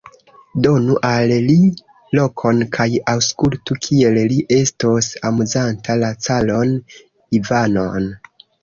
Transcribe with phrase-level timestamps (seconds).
[0.67, 1.57] Donu al li
[2.19, 6.79] lokon kaj aŭskultu, kiel li estos amuzanta la caron
[7.43, 8.15] Ivanon!